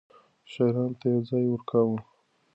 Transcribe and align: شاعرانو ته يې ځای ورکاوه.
شاعرانو 0.51 0.97
ته 0.99 1.05
يې 1.13 1.19
ځای 1.29 1.45
ورکاوه. 1.49 1.97